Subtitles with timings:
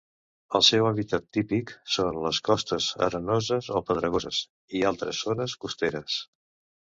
[0.59, 4.41] El seu hàbitat típic són les costes arenoses o pedregoses
[4.79, 6.19] i altres zones costeres.